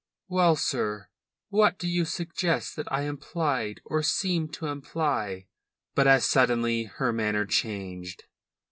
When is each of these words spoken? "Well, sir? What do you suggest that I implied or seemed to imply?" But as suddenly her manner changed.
"Well, 0.27 0.55
sir? 0.55 1.09
What 1.49 1.77
do 1.77 1.87
you 1.87 2.05
suggest 2.05 2.75
that 2.75 2.91
I 2.91 3.03
implied 3.03 3.81
or 3.85 4.01
seemed 4.01 4.51
to 4.55 4.65
imply?" 4.65 5.45
But 5.93 6.07
as 6.07 6.25
suddenly 6.25 6.85
her 6.85 7.13
manner 7.13 7.45
changed. 7.45 8.23